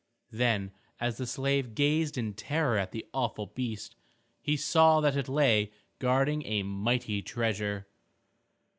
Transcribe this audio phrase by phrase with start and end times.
[0.31, 3.95] Then as the slave gazed in terror at the awful beast,
[4.41, 7.85] he saw that it lay guarding a mighty treasure.